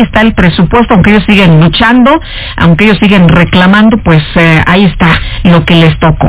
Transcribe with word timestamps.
está 0.00 0.20
el 0.20 0.34
presupuesto, 0.34 0.94
aunque 0.94 1.10
ellos 1.10 1.24
siguen 1.24 1.60
luchando, 1.60 2.20
aunque 2.56 2.84
ellos 2.84 2.98
siguen 2.98 3.28
reclamando, 3.28 3.98
pues 3.98 4.22
eh, 4.36 4.62
ahí 4.66 4.84
está 4.84 5.20
lo 5.44 5.64
que 5.64 5.74
les 5.74 5.98
tocó. 5.98 6.28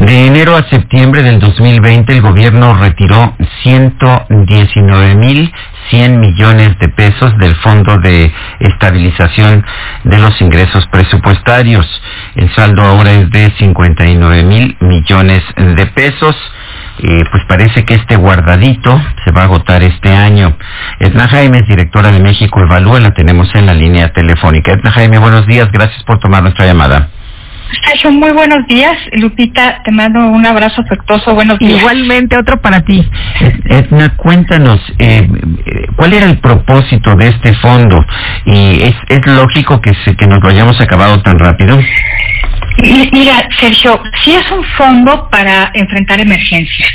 De 0.00 0.26
enero 0.26 0.56
a 0.56 0.62
septiembre 0.64 1.22
del 1.22 1.38
2020 1.40 2.12
el 2.12 2.22
gobierno 2.22 2.74
retiró 2.74 3.34
119.100 3.64 6.18
millones 6.18 6.78
de 6.78 6.88
pesos 6.88 7.36
del 7.36 7.54
Fondo 7.56 7.98
de 7.98 8.32
Estabilización 8.60 9.66
de 10.04 10.18
los 10.18 10.40
Ingresos 10.40 10.86
Presupuestarios. 10.86 11.86
El 12.34 12.50
saldo 12.54 12.82
ahora 12.82 13.12
es 13.12 13.30
de 13.30 13.52
59.000 13.52 14.76
millones 14.80 15.42
de 15.56 15.86
pesos. 15.86 16.36
Eh, 17.02 17.24
pues 17.30 17.44
parece 17.46 17.84
que 17.84 17.94
este 17.94 18.16
guardadito 18.16 19.00
se 19.24 19.30
va 19.30 19.42
a 19.42 19.44
agotar 19.44 19.82
este 19.82 20.10
año. 20.10 20.56
Edna 20.98 21.28
Jaime 21.28 21.58
es 21.60 21.66
directora 21.66 22.12
de 22.12 22.20
México 22.20 22.60
Evalúa, 22.60 23.00
la 23.00 23.14
tenemos 23.14 23.54
en 23.54 23.66
la 23.66 23.74
línea 23.74 24.12
telefónica. 24.12 24.72
Edna 24.72 24.90
Jaime, 24.90 25.18
buenos 25.18 25.46
días, 25.46 25.70
gracias 25.72 26.02
por 26.04 26.18
tomar 26.18 26.42
nuestra 26.42 26.66
llamada. 26.66 27.08
Sergio, 27.84 28.10
muy 28.10 28.32
buenos 28.32 28.66
días. 28.66 28.96
Lupita, 29.12 29.82
te 29.84 29.90
mando 29.92 30.18
un 30.18 30.44
abrazo 30.44 30.82
afectuoso. 30.82 31.34
Buenos 31.34 31.58
días. 31.58 31.78
Igualmente, 31.78 32.36
otro 32.36 32.60
para 32.60 32.82
ti. 32.82 33.08
Edna, 33.64 34.16
cuéntanos, 34.16 34.80
eh, 34.98 35.28
¿cuál 35.96 36.12
era 36.12 36.26
el 36.26 36.38
propósito 36.38 37.14
de 37.14 37.28
este 37.28 37.54
fondo? 37.54 38.04
¿Y 38.44 38.82
es, 38.82 38.96
es 39.08 39.26
lógico 39.26 39.80
que, 39.80 39.94
se, 40.04 40.16
que 40.16 40.26
nos 40.26 40.42
lo 40.42 40.48
hayamos 40.48 40.80
acabado 40.80 41.22
tan 41.22 41.38
rápido? 41.38 41.78
Mira, 42.78 43.48
Sergio, 43.58 44.00
sí 44.24 44.32
es 44.34 44.50
un 44.50 44.64
fondo 44.64 45.28
para 45.30 45.70
enfrentar 45.74 46.20
emergencias. 46.20 46.90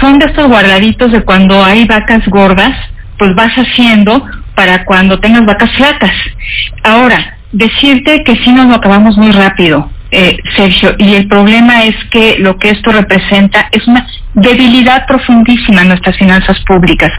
Son 0.00 0.18
de 0.18 0.26
estos 0.26 0.48
guardaditos 0.48 1.12
de 1.12 1.22
cuando 1.22 1.64
hay 1.64 1.86
vacas 1.86 2.26
gordas, 2.28 2.76
pues 3.18 3.34
vas 3.34 3.52
haciendo 3.54 4.24
para 4.54 4.84
cuando 4.84 5.18
tengas 5.20 5.44
vacas 5.46 5.70
flacas. 5.72 6.14
Ahora, 6.84 7.38
decirte 7.52 8.22
que 8.24 8.36
sí 8.36 8.52
nos 8.52 8.66
lo 8.66 8.76
acabamos 8.76 9.16
muy 9.16 9.32
rápido, 9.32 9.90
eh, 10.12 10.38
Sergio, 10.56 10.94
y 10.98 11.14
el 11.14 11.28
problema 11.28 11.84
es 11.84 11.94
que 12.10 12.38
lo 12.38 12.56
que 12.58 12.70
esto 12.70 12.90
representa 12.90 13.68
es 13.70 13.86
una 13.86 14.06
debilidad 14.34 15.06
profundísima 15.06 15.82
en 15.82 15.88
nuestras 15.88 16.16
finanzas 16.16 16.58
públicas. 16.66 17.12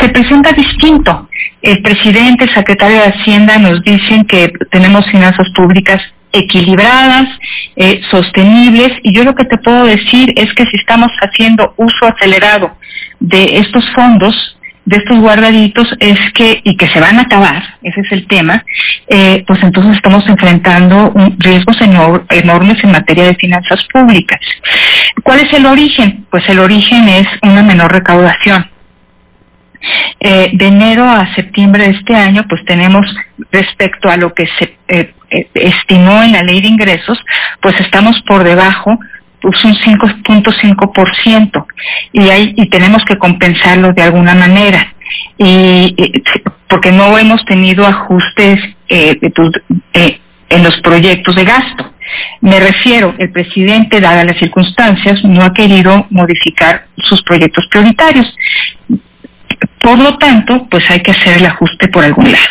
Se 0.00 0.08
presenta 0.08 0.52
distinto. 0.52 1.28
El 1.60 1.82
presidente, 1.82 2.44
el 2.44 2.54
secretario 2.54 2.98
de 2.98 3.08
Hacienda 3.08 3.58
nos 3.58 3.82
dicen 3.82 4.24
que 4.24 4.52
tenemos 4.70 5.06
finanzas 5.10 5.48
públicas 5.54 6.02
equilibradas, 6.32 7.28
eh, 7.76 8.00
sostenibles, 8.10 8.92
y 9.02 9.14
yo 9.14 9.24
lo 9.24 9.34
que 9.34 9.44
te 9.44 9.58
puedo 9.58 9.84
decir 9.84 10.32
es 10.36 10.52
que 10.54 10.66
si 10.66 10.76
estamos 10.76 11.10
haciendo 11.20 11.74
uso 11.76 12.06
acelerado 12.06 12.76
de 13.20 13.58
estos 13.58 13.88
fondos, 13.94 14.56
de 14.84 14.96
estos 14.96 15.18
guardaditos 15.20 15.94
es 16.00 16.18
que, 16.34 16.60
y 16.64 16.76
que 16.76 16.88
se 16.88 17.00
van 17.00 17.18
a 17.18 17.22
acabar, 17.22 17.62
ese 17.82 18.00
es 18.00 18.12
el 18.12 18.26
tema, 18.26 18.64
eh, 19.08 19.44
pues 19.46 19.62
entonces 19.62 19.96
estamos 19.96 20.26
enfrentando 20.28 21.12
riesgos 21.38 21.80
enormes 21.80 22.82
en 22.82 22.92
materia 22.92 23.24
de 23.24 23.34
finanzas 23.36 23.86
públicas. 23.92 24.40
¿Cuál 25.22 25.40
es 25.40 25.52
el 25.52 25.66
origen? 25.66 26.26
Pues 26.30 26.48
el 26.48 26.58
origen 26.58 27.08
es 27.08 27.28
una 27.42 27.62
menor 27.62 27.92
recaudación. 27.92 28.71
Eh, 30.20 30.50
de 30.52 30.66
enero 30.66 31.04
a 31.04 31.34
septiembre 31.34 31.84
de 31.84 31.90
este 31.90 32.14
año, 32.14 32.44
pues 32.48 32.64
tenemos 32.64 33.06
respecto 33.50 34.08
a 34.08 34.16
lo 34.16 34.32
que 34.34 34.46
se 34.58 34.76
eh, 34.88 35.12
estimó 35.54 36.22
en 36.22 36.32
la 36.32 36.42
ley 36.42 36.60
de 36.60 36.68
ingresos, 36.68 37.18
pues 37.60 37.78
estamos 37.80 38.20
por 38.22 38.44
debajo 38.44 38.98
pues 39.40 39.64
un 39.64 39.74
5.5% 39.74 41.66
y 42.12 42.30
y 42.62 42.68
tenemos 42.68 43.04
que 43.04 43.18
compensarlo 43.18 43.92
de 43.92 44.02
alguna 44.02 44.36
manera 44.36 44.94
y, 45.38 46.22
porque 46.68 46.92
no 46.92 47.18
hemos 47.18 47.44
tenido 47.44 47.86
ajustes 47.86 48.60
eh, 48.88 49.18
eh, 49.94 50.20
en 50.48 50.62
los 50.62 50.80
proyectos 50.80 51.34
de 51.36 51.44
gasto. 51.44 51.92
Me 52.40 52.60
refiero, 52.60 53.14
el 53.18 53.30
presidente, 53.30 54.00
dadas 54.00 54.26
las 54.26 54.38
circunstancias, 54.38 55.24
no 55.24 55.42
ha 55.42 55.52
querido 55.52 56.06
modificar 56.10 56.86
sus 56.98 57.22
proyectos 57.22 57.66
prioritarios. 57.70 58.34
Por 59.82 59.98
lo 59.98 60.16
tanto, 60.16 60.66
pues 60.70 60.88
hay 60.90 61.00
que 61.00 61.10
hacer 61.10 61.38
el 61.38 61.46
ajuste 61.46 61.88
por 61.88 62.04
algún 62.04 62.30
lado. 62.30 62.44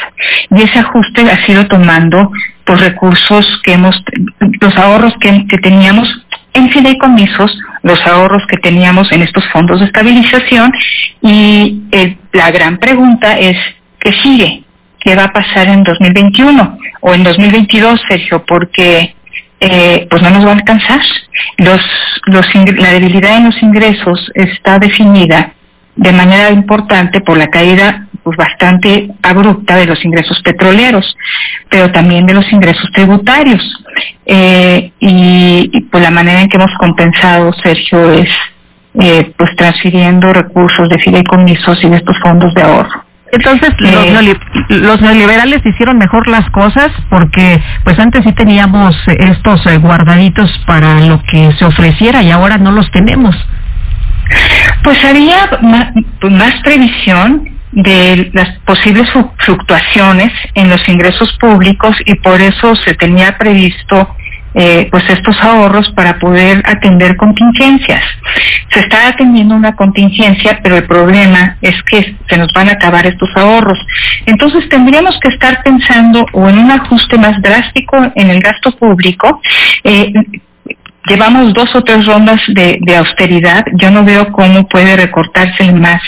Y 0.50 0.64
ese 0.64 0.80
ajuste 0.80 1.22
ha 1.32 1.46
sido 1.46 1.66
tomando 1.68 2.30
los 2.66 2.80
recursos 2.82 3.62
que 3.64 3.74
hemos, 3.74 4.04
los 4.60 4.78
ahorros 4.78 5.16
que, 5.20 5.58
teníamos 5.60 6.10
en 6.54 6.70
fideicomisos 6.70 7.58
los 7.84 8.06
ahorros 8.06 8.44
que 8.48 8.58
teníamos 8.58 9.12
en 9.12 9.22
estos 9.22 9.48
fondos 9.48 9.80
de 9.80 9.86
estabilización 9.88 10.72
y 11.22 11.82
la 12.34 12.52
gran 12.52 12.78
pregunta 12.78 13.40
es, 13.40 13.58
¿qué 14.00 14.12
sigue? 14.14 14.64
¿Qué 15.00 15.16
va 15.16 15.26
a 15.26 15.34
pasar 15.34 15.68
en 15.70 15.84
2021 15.84 16.78
o 17.00 17.14
en 17.14 17.24
2022, 17.24 18.02
Sergio? 18.08 18.46
Porque 18.46 19.16
eh, 19.62 20.06
pues 20.10 20.22
no 20.22 20.30
nos 20.30 20.46
va 20.46 20.50
a 20.50 20.56
alcanzar. 20.56 21.02
La 21.58 22.92
debilidad 22.92 23.38
en 23.38 23.46
los 23.46 23.64
ingresos 23.64 24.32
está 24.36 24.78
definida 24.78 25.54
de 25.96 26.12
manera 26.14 26.52
importante 26.52 27.22
por 27.22 27.38
la 27.38 27.48
caída 27.50 28.08
pues 28.24 28.38
bastante 28.38 29.10
abrupta 29.24 29.76
de 29.76 29.86
los 29.88 30.04
ingresos 30.06 30.42
petroleros, 30.44 31.18
pero 31.70 31.92
también 31.92 32.26
de 32.26 32.34
los 32.34 32.52
ingresos 32.52 32.90
tributarios. 32.94 33.62
Eh, 34.26 34.92
y, 35.00 35.82
pues 35.92 36.04
la 36.04 36.12
manera 36.12 36.42
en 36.42 36.50
que 36.50 36.58
hemos 36.58 36.74
compensado, 36.78 37.52
Sergio, 37.54 38.12
es 38.12 38.30
eh, 39.00 39.32
pues 39.38 39.56
transfiriendo 39.56 40.34
recursos 40.34 40.90
de 40.90 41.00
fideicomisos 41.00 41.84
y 41.84 41.90
de 41.90 41.98
estos 41.98 42.18
fondos 42.20 42.54
de 42.54 42.62
ahorro. 42.62 43.06
Entonces 43.32 43.70
eh, 43.80 44.36
los, 44.68 45.02
neoliberales 45.02 45.66
hicieron 45.66 45.98
mejor 45.98 46.28
las 46.28 46.50
cosas 46.50 46.92
porque 47.10 47.64
pues 47.86 47.98
antes 47.98 48.26
sí 48.26 48.34
teníamos 48.34 48.94
estos 49.08 49.64
guardaditos 49.80 50.52
para 50.68 51.00
lo 51.00 51.24
que 51.24 51.54
se 51.54 51.64
ofreciera 51.64 52.22
y 52.22 52.30
ahora 52.30 52.58
no 52.58 52.74
los 52.74 52.92
tenemos. 52.92 53.34
Pues 54.84 55.04
había 55.04 55.50
más, 55.62 56.62
previsión 56.64 57.50
de 57.72 58.30
las 58.34 58.50
posibles 58.60 59.10
fluctuaciones 59.38 60.34
en 60.56 60.70
los 60.70 60.88
ingresos 60.90 61.32
públicos 61.40 61.96
y 62.06 62.16
por 62.16 62.42
eso 62.42 62.76
se 62.76 62.96
tenía 62.96 63.38
previsto 63.38 64.16
eh, 64.54 64.90
pues 64.92 65.10
estos 65.10 65.42
ahorros 65.42 65.90
para 65.92 66.20
poder 66.20 66.62
atender 66.66 67.16
contingencias. 67.16 68.04
Se 68.74 68.82
está 68.82 69.08
atendiendo 69.08 69.56
una 69.56 69.76
contingencia, 69.78 70.60
pero 70.62 70.76
el 70.76 70.86
problema 70.88 71.58
es 71.62 71.82
que 71.84 72.18
se 72.28 72.38
nos 72.38 72.52
van 72.54 72.68
a 72.68 72.74
acabar 72.74 73.08
estos 73.08 73.30
ahorros. 73.36 73.80
Entonces 74.26 74.68
tendríamos 74.68 75.18
que 75.22 75.30
estar 75.30 75.64
pensando 75.64 76.26
o 76.34 76.50
en 76.50 76.58
un 76.58 76.72
ajuste 76.72 77.18
más 77.18 77.42
drástico 77.42 77.98
en 78.16 78.30
el 78.30 78.42
gasto 78.42 78.72
público. 78.74 79.40
Eh, 79.86 80.12
llevamos 81.08 81.54
dos 81.54 81.74
o 81.76 81.84
tres 81.84 82.06
rondas 82.06 82.42
de, 82.48 82.96
austeridad. 82.96 83.66
Yo 83.74 83.92
no 83.92 84.04
veo 84.04 84.32
cómo 84.32 84.68
puede 84.68 84.96
recortarse 84.96 85.72
más 85.72 86.02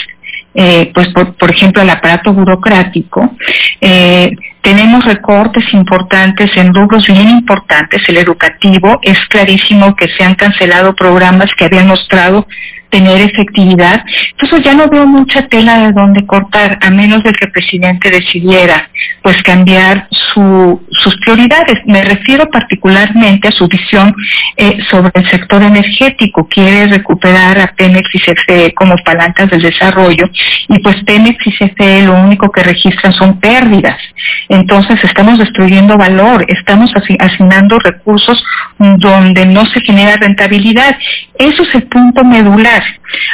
eh, 0.55 0.91
pues 0.93 1.09
por, 1.09 1.33
por, 1.35 1.49
ejemplo 1.49 1.81
el 1.81 1.89
aparato 1.89 2.31
burocrático, 2.31 3.35
eh, 3.81 4.31
tenemos 4.61 5.03
recortes 5.03 5.73
importantes 5.73 6.55
en 6.55 6.73
rubros 6.75 7.07
bien 7.07 7.27
importantes, 7.27 8.07
el 8.07 8.17
educativo, 8.17 8.99
es 9.01 9.17
clarísimo 9.29 9.95
que 9.95 10.07
se 10.09 10.23
han 10.23 10.35
cancelado 10.35 10.93
programas 10.93 11.49
que 11.57 11.65
habían 11.65 11.87
mostrado 11.87 12.45
tener 12.93 13.21
efectividad. 13.21 14.05
Entonces 14.33 14.63
ya 14.63 14.75
no 14.75 14.87
veo 14.87 15.07
mucha 15.07 15.47
tela 15.47 15.79
de 15.79 15.93
dónde 15.93 16.27
cortar, 16.27 16.77
a 16.79 16.91
menos 16.91 17.23
de 17.23 17.33
que 17.33 17.45
el 17.45 17.51
presidente 17.51 18.11
decidiera 18.11 18.87
pues 19.23 19.41
cambiar 19.41 20.07
su, 20.11 20.79
sus 20.91 21.17
prioridades. 21.21 21.79
Me 21.87 22.03
refiero 22.03 22.47
particularmente 22.51 23.47
a 23.47 23.51
su 23.51 23.67
visión 23.67 24.13
eh, 24.57 24.77
sobre 24.91 25.11
el 25.15 25.27
sector 25.31 25.63
energético. 25.63 26.47
Quiere 26.47 26.85
recuperar 26.85 27.59
a 27.59 27.73
Pemex 27.75 28.07
y 28.13 28.19
CFE 28.19 28.73
como 28.75 28.95
palancas 29.03 29.49
del 29.49 29.63
desarrollo 29.63 30.29
y 30.69 30.77
pues 30.79 31.03
Pemex 31.03 31.47
y 31.47 31.51
CFE 31.51 32.03
lo 32.03 32.13
único 32.13 32.51
que 32.51 32.61
registran 32.61 33.13
son 33.13 33.39
pérdidas. 33.39 33.99
Entonces 34.49 35.03
estamos 35.03 35.39
destruyendo 35.39 35.97
valor, 35.97 36.45
estamos 36.47 36.93
asignando 37.19 37.79
recursos 37.79 38.43
donde 38.77 39.47
no 39.47 39.65
se 39.65 39.81
genera 39.81 40.17
rentabilidad. 40.17 40.95
Eso 41.39 41.63
es 41.63 41.73
el 41.73 41.83
punto 41.83 42.23
medular. 42.23 42.82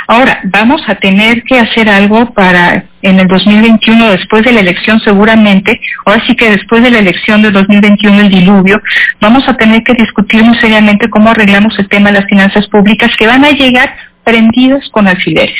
Ahora, 0.07 0.39
vamos 0.45 0.81
a 0.87 0.95
tener 0.95 1.43
que 1.43 1.59
hacer 1.59 1.89
algo 1.89 2.33
para 2.33 2.85
en 3.01 3.19
el 3.19 3.27
2021, 3.27 4.11
después 4.11 4.43
de 4.43 4.51
la 4.51 4.59
elección 4.59 4.99
seguramente, 4.99 5.79
ahora 6.05 6.21
sí 6.25 6.35
que 6.35 6.51
después 6.51 6.83
de 6.83 6.91
la 6.91 6.99
elección 6.99 7.41
del 7.41 7.53
2021, 7.53 8.21
el 8.21 8.29
diluvio, 8.29 8.81
vamos 9.21 9.47
a 9.47 9.55
tener 9.55 9.83
que 9.83 9.93
discutir 9.93 10.43
muy 10.43 10.57
seriamente 10.57 11.09
cómo 11.09 11.29
arreglamos 11.29 11.77
el 11.79 11.87
tema 11.87 12.11
de 12.11 12.19
las 12.19 12.29
finanzas 12.29 12.67
públicas 12.67 13.11
que 13.17 13.27
van 13.27 13.45
a 13.45 13.51
llegar 13.51 13.95
prendidas 14.23 14.87
con 14.89 15.07
alfileres. 15.07 15.55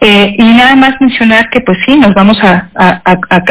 Eh, 0.00 0.34
y 0.38 0.44
nada 0.54 0.74
más 0.76 0.94
mencionar 1.00 1.50
que 1.50 1.60
pues 1.60 1.78
sí, 1.84 1.96
nos 1.96 2.14
vamos 2.14 2.38
a, 2.42 2.70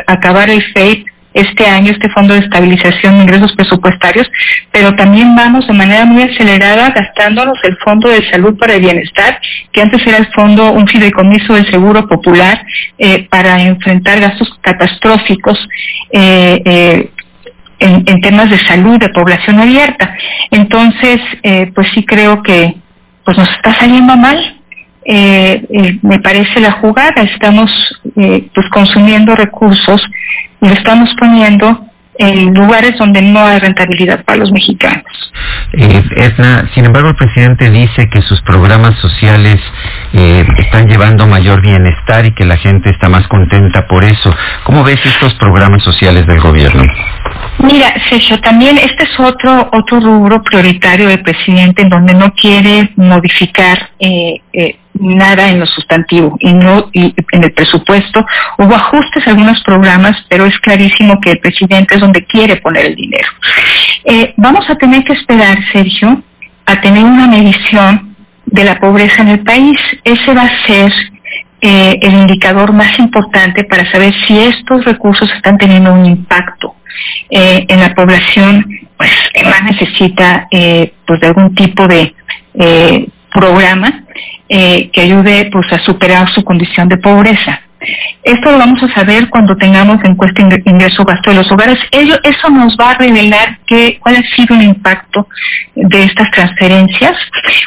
acabar 0.07 0.49
el 0.49 0.63
FAPE 0.63 1.05
este 1.33 1.67
año 1.67 1.91
este 1.91 2.09
fondo 2.09 2.33
de 2.33 2.41
estabilización 2.41 3.17
de 3.17 3.23
ingresos 3.23 3.53
presupuestarios, 3.53 4.29
pero 4.71 4.95
también 4.95 5.35
vamos 5.35 5.67
de 5.67 5.73
manera 5.73 6.05
muy 6.05 6.23
acelerada 6.23 6.91
gastándonos 6.91 7.57
el 7.63 7.77
fondo 7.77 8.09
de 8.09 8.27
salud 8.29 8.57
para 8.57 8.73
el 8.73 8.81
bienestar, 8.81 9.39
que 9.71 9.81
antes 9.81 10.05
era 10.05 10.17
el 10.17 10.27
fondo, 10.27 10.71
un 10.71 10.87
fideicomiso 10.87 11.53
del 11.53 11.69
seguro 11.69 12.07
popular 12.07 12.65
eh, 12.97 13.27
para 13.29 13.61
enfrentar 13.61 14.19
gastos 14.19 14.49
catastróficos 14.61 15.57
eh, 16.11 16.61
eh, 16.65 17.09
en, 17.79 18.03
en, 18.07 18.21
temas 18.21 18.49
de 18.49 18.59
salud 18.65 18.99
de 18.99 19.09
población 19.09 19.59
abierta. 19.59 20.15
Entonces, 20.51 21.21
pues 21.73 21.87
sí 21.93 22.03
creo 22.03 22.43
que 22.43 22.75
pues 23.23 23.37
nos 23.37 23.49
está 23.51 23.73
saliendo 23.75 24.17
mal 24.17 24.59
eh, 25.69 25.99
me 26.01 26.19
parece 26.19 26.59
la 26.59 26.73
jugada. 26.73 27.21
Estamos 27.21 27.71
eh, 28.15 28.47
pues 28.53 28.67
consumiendo 28.69 29.35
recursos 29.35 30.01
y 30.61 30.67
lo 30.67 30.73
estamos 30.73 31.13
poniendo 31.19 31.85
en 32.17 32.53
lugares 32.53 32.97
donde 32.97 33.21
no 33.21 33.39
hay 33.39 33.59
rentabilidad 33.59 34.25
para 34.25 34.39
los 34.39 34.51
mexicanos. 34.51 35.05
Eh, 35.71 36.03
Edna, 36.17 36.69
sin 36.73 36.83
embargo, 36.83 37.09
el 37.09 37.15
presidente 37.15 37.69
dice 37.69 38.09
que 38.09 38.21
sus 38.23 38.41
programas 38.41 38.95
sociales 38.99 39.61
están 40.11 40.87
llevando 40.89 41.27
mayor 41.27 41.61
bienestar 41.61 42.25
y 42.25 42.33
que 42.33 42.43
la 42.43 42.57
gente 42.57 42.89
está 42.89 43.07
más 43.07 43.25
contenta 43.27 43.87
por 43.87 44.03
eso. 44.03 44.35
¿Cómo 44.63 44.83
ves 44.83 44.99
estos 45.05 45.33
programas 45.35 45.81
sociales 45.81 46.27
del 46.27 46.41
gobierno? 46.41 46.83
Mira, 47.61 47.93
Sergio, 48.09 48.39
también 48.39 48.77
este 48.77 49.03
es 49.03 49.19
otro 49.19 49.69
otro 49.73 49.99
rubro 49.99 50.41
prioritario 50.41 51.09
del 51.09 51.21
presidente 51.21 51.81
en 51.81 51.89
donde 51.89 52.13
no 52.13 52.33
quiere 52.33 52.89
modificar 52.95 53.89
eh, 53.99 54.41
eh 54.53 54.77
nada 55.01 55.49
en 55.49 55.61
lo 55.61 55.65
sustantivo 55.65 56.35
y 56.39 56.51
no 56.51 56.89
en 56.93 57.43
el 57.43 57.53
presupuesto. 57.53 58.25
Hubo 58.57 58.75
ajustes 58.75 59.25
a 59.25 59.29
algunos 59.29 59.61
programas 59.63 60.17
pero 60.29 60.45
es 60.45 60.57
clarísimo 60.59 61.21
que 61.21 61.31
el 61.31 61.39
presidente 61.39 61.95
es 61.95 62.01
donde 62.01 62.25
quiere 62.25 62.57
poner 62.57 62.85
el 62.85 62.95
dinero. 62.95 63.27
Eh, 64.03 64.33
vamos 64.35 64.69
a 64.69 64.75
tener 64.75 65.03
que 65.05 65.13
esperar 65.13 65.57
Sergio 65.71 66.21
a 66.65 66.81
tener 66.81 67.03
una 67.03 67.27
medición 67.27 68.15
de 68.45 68.63
la 68.65 68.79
pobreza 68.79 69.21
en 69.21 69.29
el 69.29 69.39
país. 69.39 69.79
Ese 70.03 70.33
va 70.33 70.43
a 70.43 70.67
ser 70.67 70.91
el 71.61 72.13
indicador 72.13 72.71
más 72.73 72.97
importante 72.99 73.65
para 73.65 73.89
saber 73.91 74.13
si 74.27 74.37
estos 74.37 74.85
recursos 74.85 75.31
están 75.33 75.57
teniendo 75.57 75.93
un 75.93 76.05
impacto 76.05 76.75
eh, 77.29 77.65
en 77.67 77.79
la 77.79 77.93
población 77.93 78.65
pues 78.97 79.11
que 79.33 79.43
más 79.43 79.63
necesita 79.63 80.47
eh, 80.51 80.93
pues 81.05 81.19
de 81.19 81.27
algún 81.27 81.55
tipo 81.55 81.87
de 81.87 82.13
eh, 82.55 83.07
programa 83.31 84.03
que 84.47 84.91
ayude 84.95 85.49
pues 85.51 85.71
a 85.71 85.77
superar 85.79 86.27
su 86.33 86.43
condición 86.43 86.89
de 86.89 86.97
pobreza. 86.97 87.61
Esto 88.23 88.51
lo 88.51 88.57
vamos 88.57 88.83
a 88.83 88.93
saber 88.93 89.29
cuando 89.29 89.55
tengamos 89.55 90.03
encuesta 90.03 90.41
ingreso-gasto 90.41 91.29
de 91.29 91.37
los 91.37 91.51
hogares. 91.51 91.79
Eso 91.91 92.49
nos 92.49 92.75
va 92.77 92.91
a 92.91 92.93
revelar 92.95 93.59
qué, 93.65 93.97
cuál 94.01 94.17
ha 94.17 94.35
sido 94.35 94.55
el 94.55 94.63
impacto 94.63 95.27
de 95.75 96.03
estas 96.03 96.29
transferencias. 96.31 97.17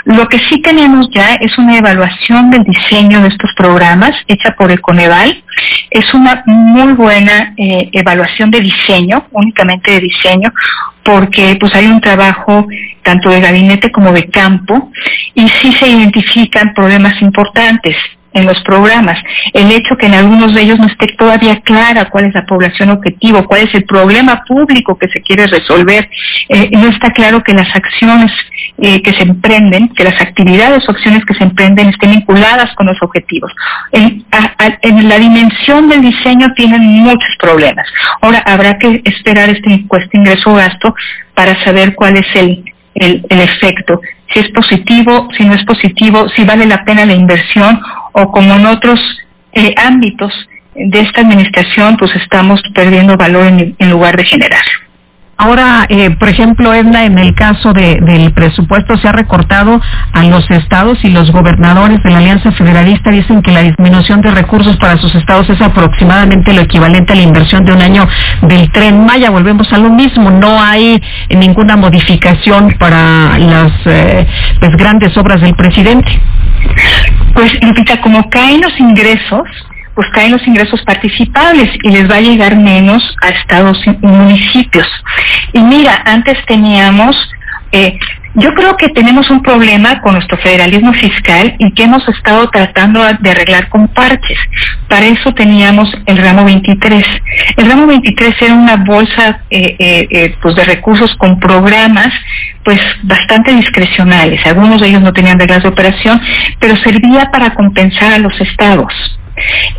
Lo 0.04 0.28
que 0.28 0.38
sí 0.40 0.60
tenemos 0.60 1.08
ya 1.10 1.34
es 1.36 1.56
una 1.56 1.78
evaluación 1.78 2.50
del 2.50 2.64
diseño 2.64 3.22
de 3.22 3.28
estos 3.28 3.50
programas 3.56 4.14
hecha 4.28 4.54
por 4.56 4.70
Econeval. 4.70 5.42
Es 5.90 6.12
una 6.12 6.42
muy 6.46 6.92
buena 6.92 7.54
eh, 7.56 7.88
evaluación 7.92 8.50
de 8.50 8.60
diseño, 8.60 9.26
únicamente 9.30 9.92
de 9.92 10.00
diseño, 10.00 10.52
porque 11.02 11.56
pues 11.58 11.74
hay 11.74 11.86
un 11.86 12.00
trabajo 12.00 12.66
tanto 13.02 13.30
de 13.30 13.40
gabinete 13.40 13.90
como 13.90 14.12
de 14.12 14.28
campo 14.28 14.90
y 15.34 15.48
sí 15.48 15.72
se 15.72 15.88
identifican 15.88 16.74
problemas 16.74 17.20
importantes 17.22 17.96
en 18.34 18.46
los 18.46 18.60
programas. 18.62 19.18
El 19.52 19.70
hecho 19.70 19.96
que 19.96 20.06
en 20.06 20.14
algunos 20.14 20.54
de 20.54 20.62
ellos 20.62 20.78
no 20.78 20.86
esté 20.86 21.08
todavía 21.18 21.60
clara 21.60 22.08
cuál 22.10 22.26
es 22.26 22.34
la 22.34 22.46
población 22.46 22.90
objetivo, 22.90 23.44
cuál 23.46 23.62
es 23.62 23.74
el 23.74 23.84
problema 23.84 24.44
público 24.46 24.96
que 24.98 25.08
se 25.08 25.20
quiere 25.20 25.46
resolver, 25.46 26.08
eh, 26.48 26.70
no 26.72 26.88
está 26.88 27.12
claro 27.12 27.42
que 27.42 27.52
las 27.52 27.74
acciones 27.74 28.32
eh, 28.78 29.02
que 29.02 29.12
se 29.12 29.22
emprenden, 29.22 29.88
que 29.90 30.04
las 30.04 30.20
actividades 30.20 30.88
o 30.88 30.92
acciones 30.92 31.24
que 31.24 31.34
se 31.34 31.44
emprenden 31.44 31.88
estén 31.88 32.10
vinculadas 32.10 32.74
con 32.74 32.86
los 32.86 33.00
objetivos. 33.02 33.52
En, 33.92 34.24
en 34.82 35.08
la 35.08 35.18
dimensión 35.18 35.88
del 35.88 36.02
diseño 36.02 36.52
tienen 36.54 36.82
muchos 36.82 37.36
problemas. 37.38 37.86
Ahora 38.20 38.42
habrá 38.46 38.78
que 38.78 39.02
esperar 39.04 39.48
este 39.50 39.70
impuesto 39.70 40.16
ingreso-gasto 40.16 40.94
para 41.34 41.62
saber 41.64 41.94
cuál 41.94 42.16
es 42.16 42.26
el, 42.34 42.71
el, 42.94 43.24
efecto, 43.28 44.00
si 44.32 44.40
es 44.40 44.50
positivo, 44.50 45.28
si 45.36 45.44
no 45.44 45.54
es 45.54 45.64
positivo, 45.64 46.28
si 46.30 46.44
vale 46.44 46.66
la 46.66 46.84
pena 46.84 47.06
la 47.06 47.14
inversión 47.14 47.80
o 48.12 48.30
como 48.30 48.54
en 48.54 48.66
otros 48.66 49.00
eh, 49.52 49.74
ámbitos 49.76 50.32
de 50.74 51.00
esta 51.00 51.20
administración, 51.20 51.96
pues 51.96 52.14
estamos 52.16 52.62
perdiendo 52.74 53.16
valor 53.16 53.46
en, 53.46 53.74
en 53.78 53.90
lugar 53.90 54.16
de 54.16 54.24
generar. 54.24 54.64
Ahora, 55.42 55.86
eh, 55.88 56.10
por 56.10 56.28
ejemplo, 56.28 56.72
Edna, 56.72 57.04
en 57.04 57.18
el 57.18 57.34
caso 57.34 57.72
de, 57.72 57.98
del 58.00 58.32
presupuesto 58.32 58.96
se 58.96 59.08
ha 59.08 59.12
recortado 59.12 59.80
a 60.12 60.22
los 60.22 60.48
estados 60.48 61.04
y 61.04 61.10
los 61.10 61.32
gobernadores 61.32 62.00
de 62.04 62.10
la 62.10 62.18
Alianza 62.18 62.52
Federalista 62.52 63.10
dicen 63.10 63.42
que 63.42 63.50
la 63.50 63.62
disminución 63.62 64.20
de 64.20 64.30
recursos 64.30 64.76
para 64.76 64.98
sus 64.98 65.12
estados 65.16 65.50
es 65.50 65.60
aproximadamente 65.60 66.52
lo 66.52 66.60
equivalente 66.60 67.12
a 67.12 67.16
la 67.16 67.22
inversión 67.22 67.64
de 67.64 67.72
un 67.72 67.82
año 67.82 68.06
del 68.42 68.70
tren 68.70 69.04
Maya. 69.04 69.30
Volvemos 69.30 69.72
a 69.72 69.78
lo 69.78 69.90
mismo, 69.90 70.30
no 70.30 70.62
hay 70.62 71.02
ninguna 71.28 71.74
modificación 71.76 72.76
para 72.78 73.36
las 73.36 73.72
eh, 73.86 74.24
pues, 74.60 74.76
grandes 74.76 75.16
obras 75.16 75.40
del 75.40 75.56
presidente. 75.56 76.20
Pues, 77.34 77.52
Lupita, 77.62 78.00
como 78.00 78.30
caen 78.30 78.60
los 78.60 78.78
ingresos, 78.78 79.42
pues 79.94 80.08
caen 80.10 80.32
los 80.32 80.46
ingresos 80.46 80.80
participables 80.82 81.70
y 81.82 81.90
les 81.90 82.10
va 82.10 82.16
a 82.16 82.20
llegar 82.20 82.56
menos 82.56 83.02
a 83.20 83.30
estados 83.30 83.78
y 83.86 84.06
municipios. 84.06 84.86
Y 85.52 85.60
mira, 85.60 86.02
antes 86.04 86.38
teníamos, 86.46 87.16
eh, 87.72 87.98
yo 88.34 88.54
creo 88.54 88.76
que 88.76 88.88
tenemos 88.88 89.28
un 89.30 89.42
problema 89.42 90.00
con 90.00 90.14
nuestro 90.14 90.38
federalismo 90.38 90.92
fiscal 90.94 91.54
y 91.58 91.72
que 91.72 91.82
hemos 91.82 92.06
estado 92.08 92.48
tratando 92.48 93.00
de 93.20 93.30
arreglar 93.30 93.68
con 93.68 93.88
parches. 93.88 94.38
Para 94.88 95.06
eso 95.06 95.32
teníamos 95.34 95.92
el 96.06 96.16
ramo 96.16 96.44
23. 96.44 97.06
El 97.58 97.66
ramo 97.68 97.86
23 97.86 98.42
era 98.42 98.54
una 98.54 98.76
bolsa 98.76 99.42
eh, 99.50 99.76
eh, 99.78 100.34
pues 100.40 100.54
de 100.54 100.64
recursos 100.64 101.14
con 101.16 101.38
programas 101.38 102.12
pues 102.64 102.80
bastante 103.02 103.52
discrecionales. 103.54 104.44
Algunos 104.46 104.80
de 104.80 104.88
ellos 104.88 105.02
no 105.02 105.12
tenían 105.12 105.38
reglas 105.38 105.62
de 105.62 105.68
operación, 105.68 106.20
pero 106.58 106.76
servía 106.76 107.30
para 107.30 107.52
compensar 107.54 108.14
a 108.14 108.18
los 108.18 108.40
estados. 108.40 108.92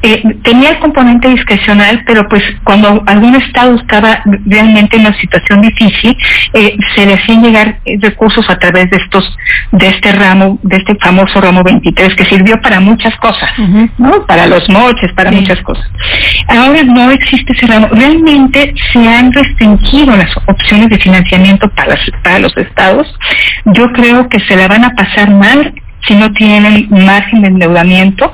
Eh, 0.01 0.23
tenía 0.43 0.71
el 0.71 0.79
componente 0.79 1.29
discrecional, 1.29 2.03
pero 2.05 2.27
pues 2.27 2.43
cuando 2.63 3.03
algún 3.05 3.35
estado 3.35 3.75
estaba 3.75 4.21
realmente 4.45 4.95
en 4.95 5.05
una 5.05 5.19
situación 5.19 5.61
difícil, 5.61 6.17
eh, 6.53 6.75
se 6.95 7.05
le 7.05 7.13
hacían 7.13 7.43
llegar 7.43 7.79
recursos 7.99 8.49
a 8.49 8.57
través 8.57 8.89
de 8.89 8.97
estos, 8.97 9.37
de 9.71 9.87
este 9.89 10.11
ramo, 10.11 10.59
de 10.63 10.77
este 10.77 10.95
famoso 10.95 11.39
ramo 11.39 11.63
23, 11.63 12.15
que 12.15 12.25
sirvió 12.25 12.59
para 12.61 12.79
muchas 12.79 13.15
cosas, 13.17 13.49
¿no? 13.97 14.25
Para 14.25 14.47
los 14.47 14.67
moches, 14.69 15.11
para 15.13 15.29
sí. 15.29 15.35
muchas 15.37 15.61
cosas. 15.61 15.85
Ahora 16.47 16.83
no 16.83 17.11
existe 17.11 17.53
ese 17.53 17.67
ramo. 17.67 17.87
Realmente 17.91 18.73
se 18.91 18.99
han 18.99 19.31
restringido 19.31 20.15
las 20.15 20.35
opciones 20.47 20.89
de 20.89 20.97
financiamiento 20.97 21.69
para, 21.69 21.97
para 22.23 22.39
los 22.39 22.55
estados. 22.57 23.07
Yo 23.65 23.91
creo 23.93 24.27
que 24.29 24.39
se 24.41 24.55
la 24.55 24.67
van 24.67 24.83
a 24.83 24.95
pasar 24.95 25.29
mal 25.29 25.73
si 26.07 26.15
no 26.15 26.31
tienen 26.33 26.87
margen 26.89 27.41
de 27.41 27.47
endeudamiento 27.47 28.33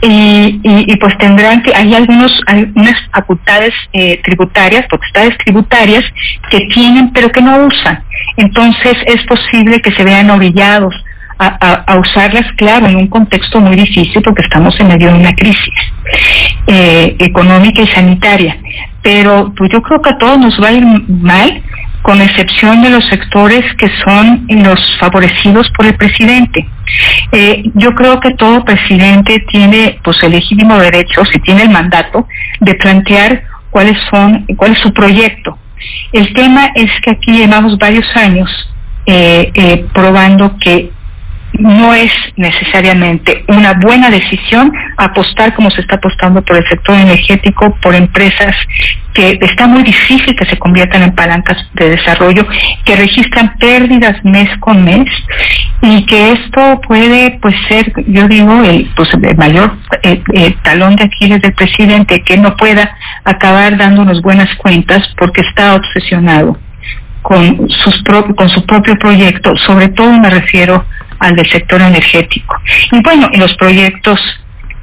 y, 0.00 0.96
pues 0.96 1.16
tendrán 1.18 1.62
que 1.62 1.74
hay 1.74 1.94
algunos 1.94 2.32
algunas 2.46 2.96
facultades 3.10 3.74
eh, 3.92 4.20
tributarias 4.22 4.86
potestades 4.88 5.36
tributarias 5.38 6.04
que 6.50 6.60
tienen 6.72 7.12
pero 7.12 7.30
que 7.30 7.42
no 7.42 7.66
usan. 7.66 8.02
Entonces 8.36 8.96
es 9.06 9.22
posible 9.24 9.80
que 9.80 9.92
se 9.92 10.04
vean 10.04 10.30
a, 11.38 11.92
a 11.92 11.98
usarlas 11.98 12.46
claro 12.56 12.86
en 12.86 12.96
un 12.96 13.08
contexto 13.08 13.60
muy 13.60 13.76
difícil 13.76 14.22
porque 14.22 14.42
estamos 14.42 14.78
en 14.78 14.88
medio 14.88 15.08
de 15.12 15.18
una 15.18 15.34
crisis 15.34 15.74
eh, 16.66 17.16
económica 17.18 17.82
y 17.82 17.86
sanitaria. 17.88 18.56
Pero 19.02 19.52
pues 19.56 19.70
yo 19.72 19.82
creo 19.82 20.00
que 20.00 20.10
a 20.10 20.18
todos 20.18 20.38
nos 20.38 20.62
va 20.62 20.68
a 20.68 20.72
ir 20.72 20.84
mal 21.08 21.62
con 22.02 22.20
excepción 22.20 22.82
de 22.82 22.90
los 22.90 23.04
sectores 23.06 23.64
que 23.76 23.88
son 24.04 24.46
los 24.48 24.80
favorecidos 24.98 25.70
por 25.70 25.86
el 25.86 25.94
presidente. 25.94 26.68
Eh, 27.30 27.62
yo 27.74 27.94
creo 27.94 28.20
que 28.20 28.34
todo 28.34 28.64
presidente 28.64 29.44
tiene 29.48 29.98
pues 30.02 30.22
el 30.22 30.32
legítimo 30.32 30.78
derecho, 30.78 31.24
si 31.24 31.38
tiene 31.40 31.62
el 31.62 31.70
mandato, 31.70 32.26
de 32.60 32.74
plantear 32.74 33.44
cuáles 33.70 33.96
son, 34.10 34.44
cuál 34.56 34.72
es 34.72 34.78
su 34.78 34.92
proyecto. 34.92 35.56
El 36.12 36.32
tema 36.32 36.70
es 36.74 36.90
que 37.02 37.10
aquí 37.10 37.32
llevamos 37.32 37.78
varios 37.78 38.06
años 38.16 38.50
eh, 39.06 39.50
eh, 39.54 39.86
probando 39.92 40.56
que 40.58 40.90
no 41.58 41.94
es 41.94 42.12
necesariamente 42.36 43.44
una 43.48 43.74
buena 43.74 44.10
decisión 44.10 44.72
apostar 44.96 45.54
como 45.54 45.70
se 45.70 45.80
está 45.80 45.96
apostando 45.96 46.42
por 46.42 46.56
el 46.56 46.66
sector 46.66 46.96
energético, 46.96 47.74
por 47.82 47.94
empresas 47.94 48.54
que 49.14 49.38
está 49.42 49.66
muy 49.66 49.82
difícil 49.82 50.34
que 50.34 50.46
se 50.46 50.58
conviertan 50.58 51.02
en 51.02 51.14
palancas 51.14 51.58
de 51.74 51.90
desarrollo, 51.90 52.46
que 52.84 52.96
registran 52.96 53.56
pérdidas 53.58 54.24
mes 54.24 54.48
con 54.58 54.84
mes 54.84 55.08
y 55.82 56.04
que 56.06 56.32
esto 56.32 56.80
puede 56.86 57.38
pues 57.42 57.54
ser, 57.68 57.92
yo 58.06 58.26
digo, 58.28 58.62
el, 58.62 58.90
pues, 58.96 59.12
el 59.14 59.36
mayor 59.36 59.76
eh, 60.02 60.22
eh, 60.32 60.54
talón 60.62 60.96
de 60.96 61.04
Aquiles 61.04 61.42
del 61.42 61.54
presidente, 61.54 62.22
que 62.22 62.38
no 62.38 62.56
pueda 62.56 62.96
acabar 63.24 63.76
dándonos 63.76 64.22
buenas 64.22 64.54
cuentas 64.56 65.06
porque 65.18 65.42
está 65.42 65.74
obsesionado 65.74 66.58
con, 67.22 67.68
sus 67.68 68.02
con 68.36 68.48
su 68.48 68.66
propio 68.66 68.98
proyecto, 68.98 69.56
sobre 69.56 69.88
todo 69.88 70.12
me 70.12 70.30
refiero 70.30 70.84
al 71.18 71.36
del 71.36 71.48
sector 71.50 71.80
energético. 71.80 72.56
Y 72.90 73.02
bueno, 73.02 73.28
en 73.32 73.40
los 73.40 73.54
proyectos, 73.56 74.20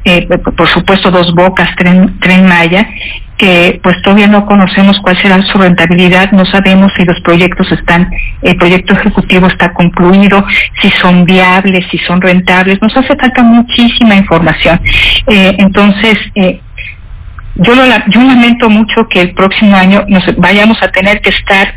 eh, 0.06 0.28
por 0.56 0.68
supuesto, 0.68 1.12
Dos 1.12 1.34
Bocas, 1.34 1.76
Tren, 1.76 2.20
Tren 2.20 2.48
Maya, 2.48 2.88
que 3.40 3.80
pues 3.82 4.02
todavía 4.02 4.28
no 4.28 4.46
conocemos 4.46 5.00
cuál 5.00 5.18
será 5.18 5.42
su 5.44 5.58
rentabilidad, 5.58 6.32
no 6.34 6.46
sabemos 6.46 6.92
si 6.98 7.06
los 7.06 7.20
proyectos 7.22 7.72
están, 7.72 8.12
el 8.42 8.58
proyecto 8.58 8.94
ejecutivo 8.94 9.48
está 9.48 9.72
concluido, 9.74 10.46
si 10.82 10.90
son 11.02 11.24
viables, 11.24 11.86
si 11.90 11.98
son 12.00 12.22
rentables, 12.22 12.82
nos 12.82 12.96
hace 12.96 13.16
falta 13.16 13.42
muchísima 13.42 14.16
información. 14.16 14.82
Eh, 15.28 15.56
entonces, 15.58 16.20
eh, 16.36 16.60
yo, 17.56 17.76
lo, 17.76 17.86
yo 17.86 18.22
lamento 18.22 18.70
mucho 18.70 19.08
que 19.08 19.22
el 19.22 19.34
próximo 19.34 19.76
año 19.76 20.04
nos 20.10 20.36
vayamos 20.36 20.84
a 20.84 20.92
tener 20.92 21.22
que 21.22 21.30
estar 21.30 21.76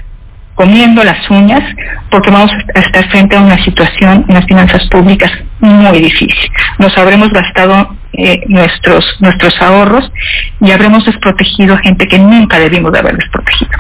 comiendo 0.54 1.02
las 1.02 1.28
uñas 1.30 1.62
porque 2.11 2.30
vamos 2.30 2.52
a 2.75 2.80
estar 2.80 3.09
frente 3.11 3.37
a 3.37 3.40
una 3.40 3.62
situación 3.64 4.25
en 4.28 4.35
las 4.35 4.44
finanzas 4.47 4.87
públicas 4.88 5.30
muy 5.61 5.99
difícil. 5.99 6.50
Nos 6.78 6.97
habremos 6.99 7.30
gastado 7.30 7.97
eh, 8.12 8.42
nuestros 8.49 9.04
nuestros 9.21 9.61
ahorros 9.62 10.11
y 10.61 10.71
habremos 10.71 11.04
desprotegido 11.06 11.75
a 11.75 11.78
gente 11.78 12.06
que 12.06 12.18
nunca 12.18 12.59
debimos 12.59 12.92
de 12.92 12.99
haber 12.99 13.16
desprotegido. 13.16 13.73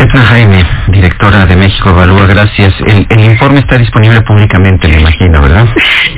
Edna 0.00 0.24
Jaime, 0.24 0.64
directora 0.88 1.44
de 1.44 1.56
México 1.56 1.90
Evalúa, 1.90 2.26
gracias. 2.26 2.72
El, 2.86 3.20
informe 3.20 3.60
está 3.60 3.76
disponible 3.76 4.22
públicamente, 4.22 4.88
me 4.88 4.98
imagino, 4.98 5.42
¿verdad? 5.42 5.66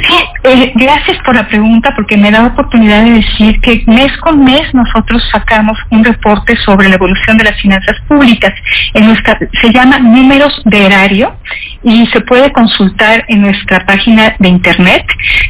Sí, 0.07 0.19
eh, 0.45 0.73
gracias 0.77 1.19
por 1.25 1.35
la 1.35 1.49
pregunta 1.49 1.93
porque 1.97 2.17
me 2.17 2.31
da 2.31 2.47
oportunidad 2.47 3.03
de 3.03 3.11
decir 3.15 3.61
que 3.61 3.83
mes 3.89 4.17
con 4.19 4.45
mes 4.45 4.73
nosotros 4.73 5.29
sacamos 5.33 5.77
un 5.91 6.05
reporte 6.05 6.57
sobre 6.59 6.89
la 6.89 6.95
evolución 6.95 7.37
de 7.39 7.45
las 7.45 7.61
finanzas 7.61 7.97
públicas. 8.07 8.55
En 8.95 9.07
nuestra, 9.07 9.37
se 9.61 9.73
llama 9.73 9.99
Números 9.99 10.63
de 10.65 10.87
Erario 10.87 11.35
y 11.83 12.07
se 12.07 12.21
puede 12.21 12.53
consultar 12.53 13.25
en 13.27 13.41
nuestra 13.41 13.85
página 13.85 14.37
de 14.39 14.49
internet. 14.49 15.05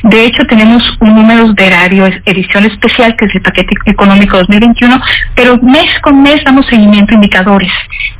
De 0.04 0.24
hecho, 0.24 0.46
tenemos 0.46 0.82
un 1.00 1.14
número 1.14 1.52
de 1.52 1.66
erario, 1.66 2.06
edición 2.24 2.64
especial, 2.64 3.14
que 3.16 3.26
es 3.26 3.34
el 3.34 3.42
paquete 3.42 3.74
económico 3.84 4.38
2021, 4.38 5.00
pero 5.34 5.58
mes 5.58 5.90
con 6.00 6.22
mes 6.22 6.42
damos 6.44 6.64
seguimiento 6.66 7.12
a 7.12 7.16
indicadores 7.16 7.70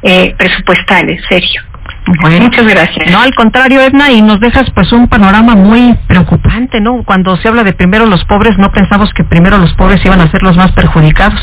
eh, 0.02 0.34
presupuestales, 0.36 1.22
Sergio. 1.28 1.62
Muchas 2.06 2.66
gracias. 2.66 3.10
No, 3.10 3.20
al 3.20 3.34
contrario, 3.34 3.80
Edna, 3.80 4.10
y 4.10 4.22
nos 4.22 4.40
dejas 4.40 4.68
pues 4.70 4.92
un 4.92 5.06
panorama 5.08 5.54
muy 5.54 5.94
preocupante, 6.08 6.80
¿no? 6.80 7.04
Cuando 7.04 7.36
se 7.36 7.46
habla 7.46 7.62
de 7.62 7.72
primero 7.72 8.06
los 8.06 8.24
pobres, 8.24 8.58
no 8.58 8.72
pensamos 8.72 9.12
que 9.14 9.22
primero 9.22 9.56
los 9.56 9.72
pobres 9.74 10.04
iban 10.04 10.20
a 10.20 10.30
ser 10.30 10.42
los 10.42 10.56
más 10.56 10.72
perjudicados. 10.72 11.40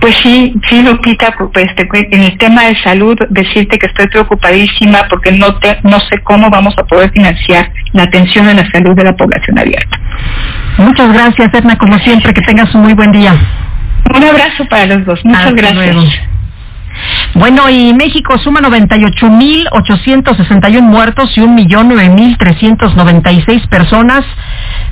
Pues 0.00 0.16
sí, 0.22 0.54
sí, 0.68 0.82
Lupita, 0.82 1.34
pues, 1.52 1.66
este, 1.66 1.88
en 1.92 2.22
el 2.22 2.38
tema 2.38 2.66
de 2.66 2.76
salud, 2.76 3.18
decirte 3.30 3.78
que 3.78 3.86
estoy 3.86 4.06
preocupadísima 4.08 5.06
porque 5.08 5.32
no, 5.32 5.56
te, 5.56 5.78
no 5.82 5.98
sé 6.00 6.20
cómo 6.22 6.50
vamos 6.50 6.74
a 6.78 6.84
poder 6.84 7.10
financiar 7.10 7.70
la 7.92 8.04
atención 8.04 8.48
en 8.48 8.58
la 8.58 8.70
salud 8.70 8.94
de 8.94 9.04
la 9.04 9.16
población 9.16 9.58
abierta. 9.58 9.98
Muchas 10.78 11.12
gracias, 11.12 11.52
Edna, 11.52 11.76
como 11.76 11.98
siempre, 11.98 12.32
que 12.32 12.42
tengas 12.42 12.72
un 12.76 12.82
muy 12.82 12.94
buen 12.94 13.10
día. 13.10 13.34
Un 14.14 14.24
abrazo 14.24 14.64
para 14.66 14.86
los 14.86 15.04
dos. 15.04 15.24
Muchas 15.24 15.52
gracias. 15.54 16.27
Bueno, 17.38 17.70
y 17.70 17.94
México 17.94 18.36
suma 18.38 18.60
98.861 18.62 20.82
muertos 20.82 21.30
y 21.36 21.40
1.009.396 21.40 23.68
personas, 23.68 24.24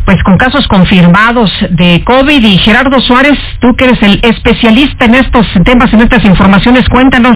pues 0.04 0.22
con 0.22 0.38
casos 0.38 0.68
confirmados 0.68 1.50
de 1.70 2.04
COVID. 2.04 2.44
Y 2.44 2.58
Gerardo 2.58 3.00
Suárez, 3.00 3.36
tú 3.58 3.74
que 3.74 3.86
eres 3.86 4.00
el 4.04 4.20
especialista 4.22 5.06
en 5.06 5.16
estos 5.16 5.44
temas, 5.64 5.92
en 5.92 6.02
estas 6.02 6.24
informaciones, 6.24 6.88
cuéntanos 6.88 7.34